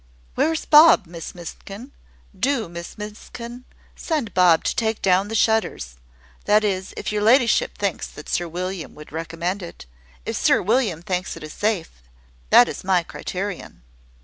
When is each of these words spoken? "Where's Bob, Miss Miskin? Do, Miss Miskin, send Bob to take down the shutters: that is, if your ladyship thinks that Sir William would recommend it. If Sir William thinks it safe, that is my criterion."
"Where's 0.33 0.65
Bob, 0.65 1.05
Miss 1.05 1.35
Miskin? 1.35 1.91
Do, 2.35 2.67
Miss 2.67 2.97
Miskin, 2.97 3.65
send 3.95 4.33
Bob 4.33 4.63
to 4.63 4.75
take 4.75 4.99
down 4.99 5.27
the 5.27 5.35
shutters: 5.35 5.97
that 6.45 6.63
is, 6.63 6.91
if 6.97 7.11
your 7.11 7.21
ladyship 7.21 7.77
thinks 7.77 8.07
that 8.07 8.27
Sir 8.27 8.47
William 8.47 8.95
would 8.95 9.11
recommend 9.11 9.61
it. 9.61 9.85
If 10.25 10.35
Sir 10.37 10.59
William 10.59 11.03
thinks 11.03 11.37
it 11.37 11.51
safe, 11.51 12.01
that 12.49 12.67
is 12.67 12.83
my 12.83 13.03
criterion." 13.03 13.83